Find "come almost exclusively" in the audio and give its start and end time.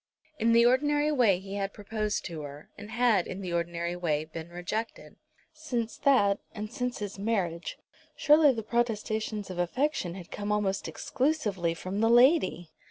10.31-11.75